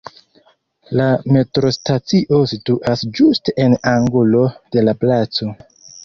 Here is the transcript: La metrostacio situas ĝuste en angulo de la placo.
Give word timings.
La 0.99 1.03
metrostacio 1.33 2.39
situas 2.51 3.03
ĝuste 3.19 3.53
en 3.65 3.75
angulo 3.91 4.41
de 4.77 4.85
la 4.87 4.95
placo. 5.05 5.51